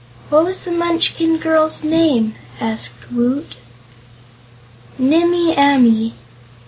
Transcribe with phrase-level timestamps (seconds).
[0.31, 3.55] "What was the Munchkin girl's name?" asked Woot.
[4.97, 6.15] "Nimmie Amee.